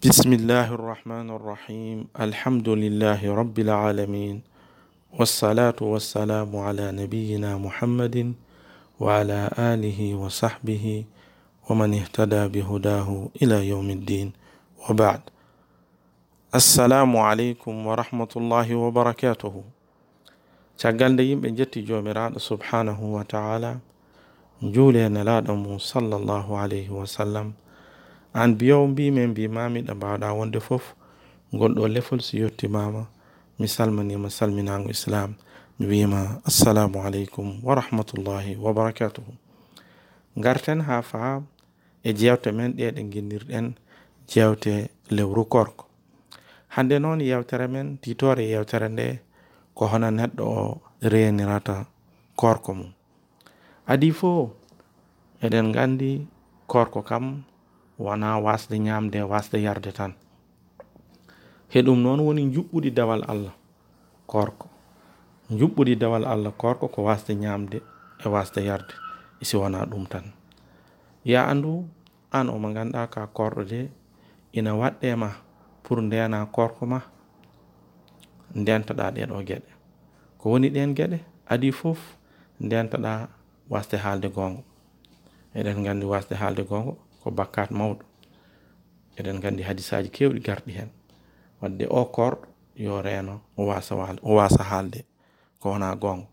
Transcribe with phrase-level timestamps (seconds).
[0.00, 4.36] بسم الله الرحمن الرحيم الحمد لله رب العالمين
[5.18, 8.32] والصلاة والسلام على نبينا محمد
[9.00, 11.04] وعلى آله وصحبه
[11.68, 14.32] ومن اهتدى بهداه إلى يوم الدين
[14.88, 15.20] وبعد
[16.54, 19.54] السلام عليكم ورحمة الله وبركاته
[21.12, 23.20] nde yimɓe jetti jomiraɗo subhanahu
[24.62, 27.52] juuli e nelaɗo mum sallllahu alayhi wa sallam.
[28.34, 30.94] an biyow mbimin mbimami ɗo mbawɗa wonde foof
[31.52, 33.06] gonɗo lefol so yettimama
[33.58, 35.34] mi salminima salminago islam.
[35.78, 39.32] Mi wima assalamu aleykum wa rahmatullahi wa barakatuhu.
[40.36, 41.42] Garten ha faha
[42.04, 43.74] e jewte men ɗe ɗe guinnirɗen
[44.28, 45.84] jewte lewru korko
[46.68, 49.06] hande noon yewtere men titore yewtere nde
[49.74, 51.86] ko hono neɗɗo o renirata
[52.36, 52.92] korko mum.
[53.86, 54.54] Adi fo
[55.42, 56.26] eɗen gandi
[56.66, 57.42] korko kam
[58.00, 60.12] wona wasde ñamde wasde yarde tan.
[61.72, 63.52] Heɗum noon woni juɓɓuɗi dawal allah
[64.26, 64.66] korko.
[65.58, 67.78] Juɓɓuɗi dawal allah korko ko wasde ñamde
[68.24, 68.94] e wasde yarde
[69.42, 70.24] isi wona ɗum tan.
[71.24, 71.84] Ya andu
[72.32, 73.80] an omo ganduɗa ka korɗo de
[74.58, 75.28] ina waɗɗema
[75.82, 77.00] pour ndena korko ma
[78.60, 79.70] ndentaɗa ɗeɗo gueɗe
[80.38, 81.18] ko woni ɗen gueɗe
[81.52, 82.00] adi foof
[82.64, 83.12] ndentaɗa
[83.72, 84.62] wasde haalde gongo.
[85.54, 88.04] Eɗen gandi wasde haalde gongo ko bakkat mawɗo.
[89.18, 90.90] Eɗen gandi hadisaji kewɗi garɗi hen.
[91.60, 92.46] Wadde o korɗo
[92.76, 95.04] yo reeno o wasa o wasa haalde
[95.60, 96.26] ko wona gongo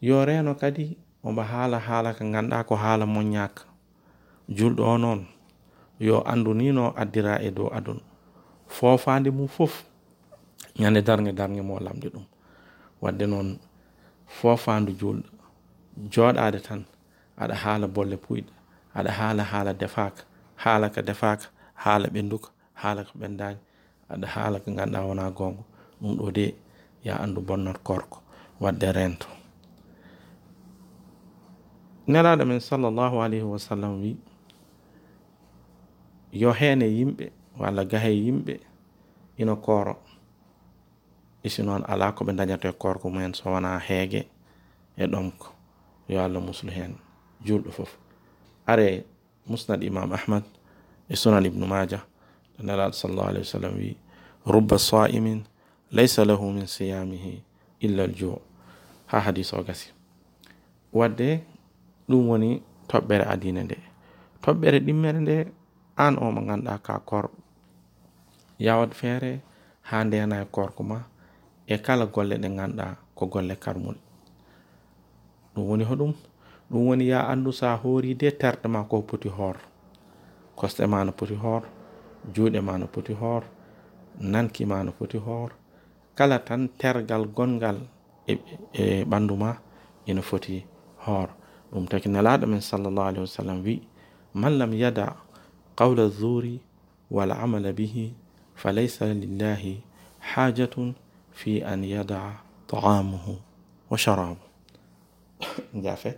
[0.00, 3.62] yo reeno kadi omo haala haala ka ganduɗa ko haala moññaka
[4.56, 5.20] julɗo o noon
[6.00, 8.00] yo andu nino addira e dow aduna.
[8.66, 9.84] Fofande mum fof
[10.80, 12.24] ñande darge darge mo lamɗi ɗum.
[13.02, 13.48] Wadde noon
[14.26, 15.28] fofandu julɗo
[16.12, 16.80] joɗade tan
[17.42, 18.52] aɗa haala bolle puyɗe.
[18.94, 20.22] aɗa haala haala defaka
[20.62, 23.58] haala ka defaka haala ɓenduka haala ka ɓendani
[24.12, 25.62] aɗa haala ko ganduɗa wona gonga
[26.00, 26.54] ɗum ɗo de
[27.04, 28.18] ya andu bonnat korko
[28.60, 29.28] wadde rento.
[32.08, 34.16] Nelaɗo men sallllahu alayhi wa sallam wi
[36.32, 38.60] yo hene yimɓe walla gahe yimɓe
[39.38, 39.96] ina kooro.
[41.42, 44.26] Isi noon ala ko ɓe dañata e korko mumen so wona heege
[44.96, 45.46] e ɗomko
[46.08, 46.94] yo allah muslu hen
[47.46, 48.01] julɗo fof.
[48.66, 49.04] are
[49.46, 50.44] musnad imam ahmad
[51.08, 52.00] e sunan ibnu maja
[52.56, 53.96] ɗo nalaɗo sallllahu alih wa sallam wi
[54.46, 55.42] rubba sa'imin
[55.92, 57.42] laysa lahu min siyamihi
[57.82, 58.40] illa l jo
[59.10, 59.90] ha hadis o gasi.
[60.92, 61.42] Wadde
[62.08, 63.76] ɗum woni toɓɓere adina nde.
[64.42, 65.36] Toɓɓere ɗimmere nde
[65.96, 67.36] an o mo ganduɗa ka korɗo
[68.58, 69.40] yawat feere
[69.88, 70.98] ha ndena e korko ma
[71.66, 72.86] e kala golle ɗe ganduɗa
[73.16, 74.00] ko golle karmuɗe
[75.54, 76.12] ɗum woni hoɗum
[76.72, 79.56] ɗum woni ya andu sa hoori de terɗe ma ko poti hoor
[80.58, 81.62] kosɗe ma no poti hoor
[82.34, 83.42] juuɗe ma no poti hoor
[84.32, 85.50] nanki ma no poti hoor
[86.16, 87.78] kala tan tergal gongal
[88.26, 88.34] e,
[88.72, 89.50] e ɓandu ma
[90.06, 90.64] ina foti
[91.04, 91.28] hoor
[91.72, 93.74] ɗum taki nelaɗo men sallllahu alayhi wa sallam wi
[94.34, 95.16] man lam yada
[95.76, 96.60] qawla zuri
[97.10, 98.14] wal amala bihi
[98.54, 99.82] falaysa lillahi
[100.20, 100.94] hajatun
[101.32, 102.32] fi an yadaa
[102.66, 103.36] taamuhu
[103.90, 104.40] wa sharabu
[105.84, 106.16] jafe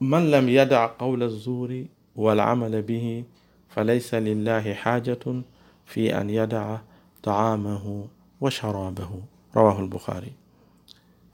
[0.00, 1.84] من لم يدع قول الزور
[2.16, 3.24] والعمل به
[3.68, 5.24] فليس لله حاجة
[5.86, 6.78] في أن يدع
[7.22, 8.06] طعامه
[8.40, 9.10] وشرابه.
[9.56, 10.32] رواه البخاري.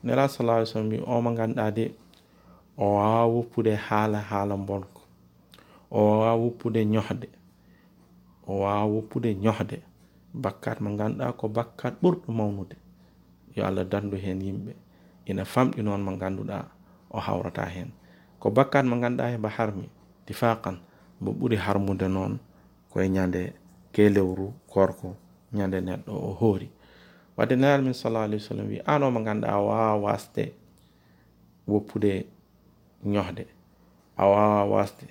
[0.05, 1.91] نرى صلى الله عليه وسلم أو من عند أدي
[2.79, 4.95] أو أو بدي حالا حالا بولك
[5.93, 7.27] أو أو بدي نحد
[8.49, 9.81] بكات أو بدي نحد.
[10.35, 12.73] بكر من عند أكو بكات برد مونود
[13.57, 14.75] يا الله دندو هنيم
[15.31, 16.78] إن فهم إنه من عند أدي
[17.11, 17.91] o hawrata hen.
[18.41, 19.89] Ko bakkat mo ganduɗa heɓa harmi
[20.27, 20.77] difaqan
[21.21, 22.39] mo ɓuri harmude noon
[22.91, 23.53] koye ñande
[23.93, 25.17] ke lewru korko
[25.53, 26.69] ñande neɗɗo o hoori.
[27.37, 30.45] Wadde nelaɗo min sallah alih w sallam wi an o mo ganduɗa a wawa wasde
[31.67, 32.27] woppude
[33.05, 33.45] ñohde
[34.17, 35.07] a wawa wasde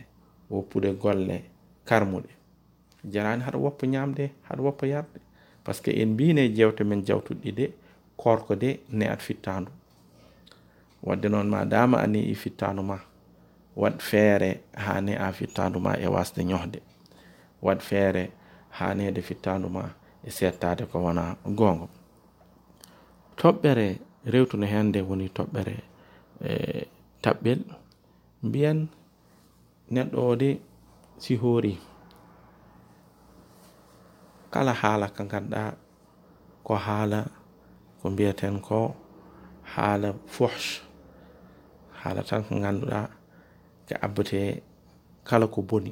[0.50, 1.44] woppude golle
[1.86, 2.30] karmuɗe.
[3.12, 5.20] Jarani haɗa woppa ñamde haɗa woppa yarde
[5.64, 7.74] par ce que en mbine jewte men jawtuɗɗi de
[8.18, 9.72] korko de ne at fittandu
[11.04, 12.98] wadde noon ma dama ani i fittandu ma.
[13.78, 16.80] Waɗ feere haane a fittandu ma e wasde ñohde.
[17.66, 18.24] Waɗ feere
[18.78, 19.84] hanede fittandu ma
[20.24, 21.24] e settade ko wona
[21.60, 21.88] gongo
[23.38, 23.88] toɓɓere
[24.32, 25.76] rewtuno hen nde woni toɓɓere
[26.42, 26.54] e
[27.24, 27.60] taɓɓel
[28.46, 28.80] mbiyen
[29.94, 30.50] neɗɗo o de
[31.24, 31.74] si hoori.
[34.54, 35.64] Kala haala ka ganduɗa
[36.66, 37.20] ko haala
[38.02, 38.80] ko mbiyeten ko
[39.74, 40.87] haala fohche
[42.08, 43.00] haala tan ko ganduɗa
[43.88, 44.64] ko abbete
[45.28, 45.92] kala ko boni.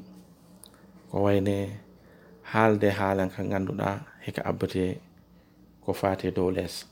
[1.12, 1.56] Ko wayne
[2.51, 3.89] haalde haalan ka ganduɗa
[4.23, 5.01] heka abbete
[5.83, 6.85] ko fate dow less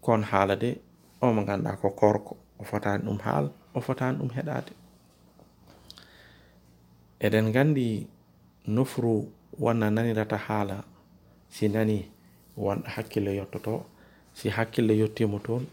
[0.00, 0.70] kon haala de
[1.20, 3.46] o mo ganduɗa ko korko o fotani ɗum haal
[3.76, 4.72] o fotani ɗum heɗade
[7.24, 7.86] eɗen gandi
[8.74, 9.12] nofru
[9.62, 10.76] wonna nanirata haala
[11.54, 11.98] si nani
[12.56, 13.74] wonɗo hakkille yottoto
[14.38, 15.64] si hakkille yettimo toon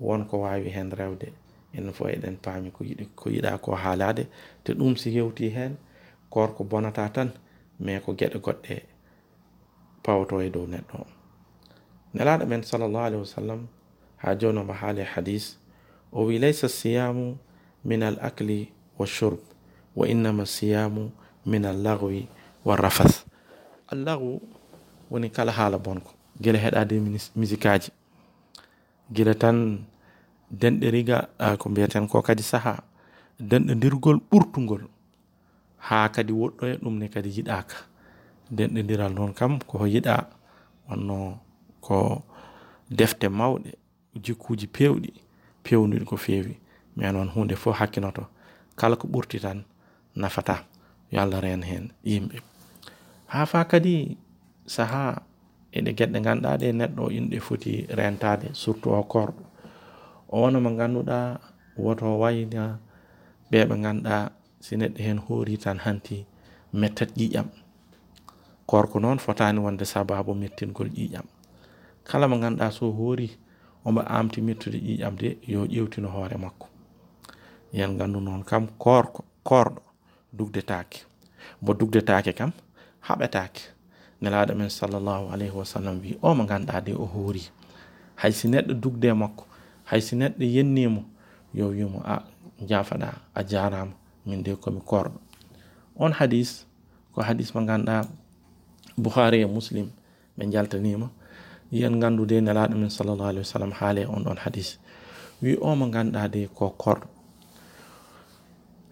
[0.00, 1.28] wonko wawi hen rewde.
[1.74, 4.26] Enen fo eɗen paami ko yiɗi ko yiɗa ko haalade
[4.64, 5.76] te ɗum si yewti hen
[6.30, 7.30] korko bonata tan
[7.80, 8.76] mais ko gueɗe goɗɗe
[10.02, 11.06] pawto e dow neɗɗo o
[12.14, 13.60] nelaɗo men sallllahu alayhi wa sallam
[14.16, 15.58] ha jonomo haali hadis
[16.12, 17.36] o wi laysa siyamu
[17.84, 19.38] min al akli wa shurb
[19.96, 21.10] wa innama siyamu
[21.46, 22.28] min al lagwi
[22.64, 23.24] wa rafath
[23.88, 24.40] allagu
[25.10, 27.00] woni kala haala bonko gila heɗade
[27.36, 27.90] musique
[29.12, 29.84] gila tan
[30.60, 31.28] denɗe riga
[31.58, 32.80] ko mbiyaten ko kadi sahaa
[33.40, 34.84] denɗindirgol ɓurtugol
[35.86, 37.76] ha kadi woɗɗoya e ɗumne kadi yiɗaka
[38.50, 40.28] denɗidiral noon kam ko yiɗa
[40.88, 41.38] wonno
[41.80, 42.22] ko
[42.90, 43.70] defte mawɗe
[44.24, 45.10] jikkuji pewɗi
[45.64, 46.58] pewnuɗi ko feewi.
[46.96, 48.26] Mais noon hunde fof hakkinoto
[48.76, 49.64] kala ko ɓurti tan
[50.16, 50.64] nafata.
[51.10, 52.40] Yo allah ren hen yimɓe.
[53.26, 54.16] Ha fa kadi
[54.66, 55.22] sahaa
[55.72, 59.42] eɗe gueɗɗe ganduɗa ɗe neɗɗo inɗe foti rentade surtout o korɗo.
[60.32, 61.18] O wona mo ganduɗa
[61.84, 62.78] woto wayna
[63.50, 64.16] ɓe ɓe ganduɗa
[64.64, 66.16] si neɗɗo hen hoori tan hanti
[66.80, 67.46] mettat ƴiƴam
[68.66, 71.26] korko noon fotani wonde sababu mettingol ƴiƴam
[72.08, 73.28] kala mo ganduɗa so hoori
[73.84, 76.66] omo amti mettude ƴiƴam de yo ƴewtino hoore makko
[77.72, 79.82] yen gandu noon kam korko korɗo
[80.32, 81.04] dugdetake
[81.62, 82.52] mo dugdetake kam
[83.06, 83.60] haɓetake
[84.22, 87.42] nelaɗo men sallllahu alayhi wa sallam wi o mo ganduɗa de o hoori
[88.16, 89.44] haysi neɗɗo dugde makko
[89.92, 91.04] haysi neɗɗo yennimo
[91.52, 92.24] yo wimo a
[92.64, 93.92] jafaɗa a jarama
[94.24, 95.20] min de komi korɗo
[96.00, 96.64] on hadis
[97.12, 98.08] ko hadis mo ganduɗa
[98.96, 99.92] bouhari e muslim
[100.38, 101.12] ɓe jaltanima
[101.70, 104.78] yen gandude nelaɗo men sallllahu alayhi wa sallam haale on ɗon hadis.
[105.42, 107.06] Wi o mo ganduɗa de ko korɗo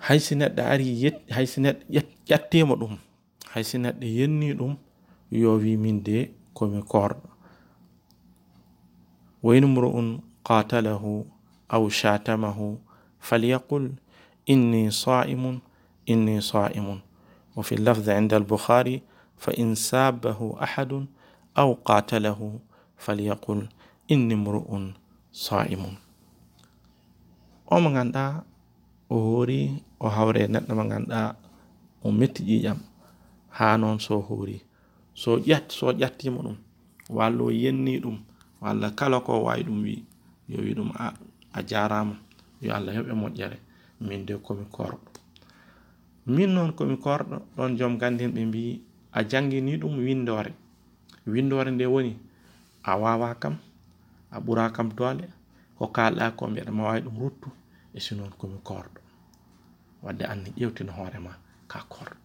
[0.04, 0.84] haysi neɗɗo ari
[1.32, 1.80] haysi neɗɗo
[2.28, 2.94] ƴattimo ɗum
[3.56, 4.76] haysi neɗɗo yenni ɗum
[5.30, 7.24] yo wi min de komi korɗo
[9.42, 10.20] wayn mru'un
[10.50, 11.04] قاتله
[11.74, 12.58] أو شاتمه
[13.20, 13.84] فليقل
[14.50, 15.44] إني صائم
[16.10, 16.88] إني صائم.
[17.56, 19.02] وفي اللفظ عند البخاري
[19.38, 21.06] فإن سابه أحد
[21.58, 22.40] أو قاتله
[22.98, 23.60] فليقل
[24.10, 24.70] إني امرؤ
[25.32, 25.82] صائم.
[27.70, 28.16] ومن عند
[29.12, 29.62] أهوري
[30.00, 31.34] وهوري نتنا عند
[32.06, 32.78] أمت جيجام
[33.54, 34.60] هانون سو هوري
[35.14, 36.58] سو جات سو جات يمنون
[37.10, 38.18] والو يني دوم
[38.62, 40.02] والا كالوكو واي دوم وي
[40.50, 41.06] yo wi ɗum a
[41.52, 42.16] a jarama.
[42.60, 43.58] Yo allah heɓe moƴƴere.
[44.00, 44.98] Min de komi korɗo.
[46.26, 48.82] Min noon komi korɗo ɗon joom gandin ɓe mbi
[49.12, 50.52] a jangini ɗum windore.
[51.26, 52.18] Windore nde woni
[52.82, 53.58] a wawa kam
[54.30, 55.24] a ɓura kam doole
[55.76, 57.48] ko kalɗa ko mbiyaɗa ma wawi ɗum ruttu
[57.94, 59.00] e si noon komi korɗo.
[60.02, 61.32] Wadde anni ƴewtino hoorema
[61.68, 62.16] ka korɗo.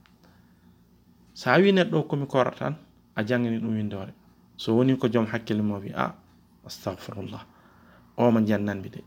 [1.33, 2.75] Sa wi neɗɗo komi korɗo tan
[3.15, 4.13] a jangini ɗum windore.
[4.57, 6.13] So woni ko joom hakkille mo wi a
[6.65, 7.54] astahfirullah
[8.17, 9.01] o mo jannanmi de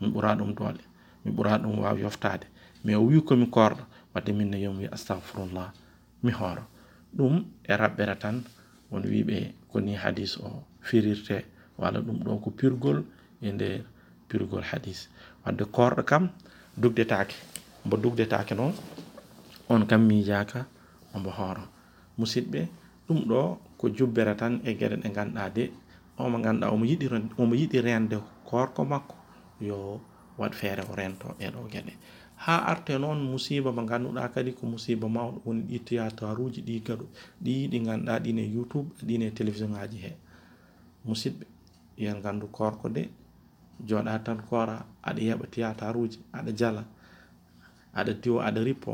[0.00, 0.82] mi ɓura ɗum doole
[1.24, 2.46] mi ɓura ɗum waw yoftade
[2.84, 3.82] mais o wi komi korɗo
[4.14, 5.72] wadde minne yomi wi astahfirullah
[6.22, 6.64] mi hooro
[7.16, 8.42] ɗum e raɓɓere tan
[8.90, 9.36] won wiɓe
[9.70, 11.44] koni hadis o firirte
[11.78, 12.98] walla ɗum ɗo ko pirgol
[13.42, 13.82] e nder
[14.28, 15.08] pirgol hadis
[15.44, 16.30] wadde korɗo kam
[16.76, 17.34] dugdetake
[17.84, 18.72] mbo dugdetake noon
[19.68, 20.66] on kam miijaka
[21.14, 21.64] ombo hooro
[22.18, 22.60] musidɓe
[23.06, 25.64] ɗum ɗo ko jubbere tan e gueɗe ɗe ganduɗa de
[26.18, 27.06] omo ganduɗa omo yiɗi
[27.40, 28.16] omo yiɗi rende
[28.48, 29.16] korko makko
[29.60, 30.00] yo
[30.38, 31.92] wat feere o rento ɗeɗo gueɗe
[32.44, 36.74] ha arte noon musiba mo ganduɗa kadi ko musiba mawɗo woni ɗi théâtre uji ɗi
[36.86, 37.04] gaɗo
[37.44, 40.12] ɗi ɗi ganduɗa ɗine youtube ɗine télévision ngaji he.
[41.04, 41.44] Musidɓe
[41.96, 43.02] yen gandu korko de
[43.88, 46.82] joɗa tan kora aɗa yeɓa théâtre uji aɗa jala
[47.94, 48.92] aɗa diwa aɗa rippo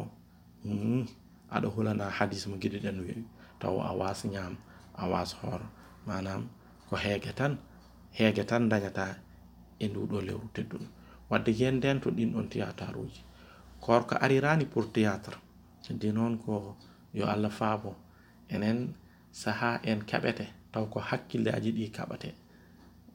[0.64, 1.04] hmm,
[1.50, 3.24] aɗa hulana hadis mo guiɗiɗen weewi
[3.60, 4.54] taw a wasa ñaam
[4.94, 5.36] a wasa
[6.06, 6.48] manam
[6.88, 7.52] ko heege tan
[8.18, 9.04] heege tan dañata
[9.82, 10.86] e nduɗo lewru tedduɗo
[11.30, 13.20] wadde yen nden to ɗin ɗon théâtre uji
[13.84, 15.36] korko arirani pour théâtre
[16.00, 16.76] de noon ko
[17.18, 17.90] yo allah faabo
[18.54, 18.78] enen
[19.40, 22.30] saaha en keɓete taw ko hakkilleji ɗi kaɓate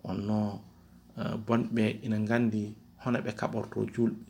[0.10, 0.40] onno
[1.46, 2.64] bonɓe ina gandi
[3.04, 4.24] hono ɓe kaɓorto julɓe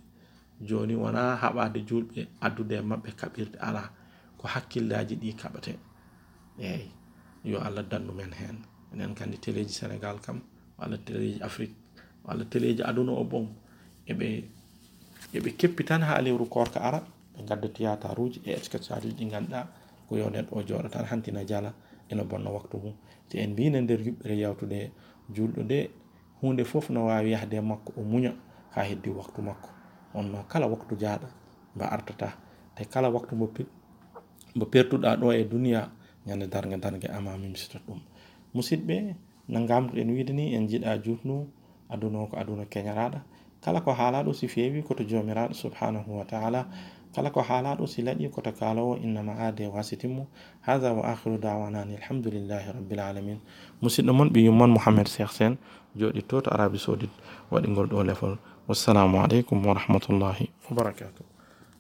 [0.67, 3.83] joni wona haɓade julɓe addude mabɓe kaɓirde ala
[4.39, 5.73] ko hakkillaji ɗi kaɓate
[6.69, 6.88] eyyi
[7.51, 8.57] yo allah dandu men hen
[8.93, 10.41] enen kandi téléji sénégal kam
[10.77, 11.75] walla téléji afrique
[12.25, 13.47] walla téléji aduna o ɓom
[14.12, 14.27] eɓe
[15.38, 17.00] eɓe keppi tan ha lewru korka ara
[17.33, 19.67] ɓe gadda théâtre uji e sketchage uji ɗi ganduɗa
[20.07, 21.73] ko yo neɗɗo o jooɗo tan hantina jala
[22.12, 22.93] ina bonna waktu mum
[23.29, 24.91] te en mbino nder yuɓɓere yawtude
[25.35, 25.89] julɗo de
[26.41, 28.31] hunde fof no wawi yahde makko o muña
[28.75, 29.69] ha heddi waktu makko.
[30.13, 31.27] Onno kala waktu jaaɗa
[31.75, 32.27] mba artata.
[32.75, 33.47] Te kala waktu mo
[34.55, 35.89] mo pertuɗa ɗo e duniya
[36.27, 38.00] ñande darge darge ama mimsita ɗum
[38.55, 39.15] musidɓe
[39.50, 41.48] no gamduɗen wiide ni en jiiɗa jutnu
[41.89, 43.19] aduna o ko aduna keñaraɗa
[43.63, 46.67] kala ko haalaɗo si feewi koto jomiraɗo subhanahu wa taala
[47.15, 50.27] kala ko haalaɗo si laaƴi koto kaalowo innama aade wasitimmo
[50.62, 53.39] hada wa akhiru dawana ani alhamdulillahi rabbil alamin
[53.81, 55.57] musidɗo moon ɓi yummon mouhamed cheikh sene
[55.95, 57.13] jooɗi to to arabi saudite
[57.51, 61.24] waɗigol ɗo lefol wassalamu aleykum wa rahmatullahi wa barakatuh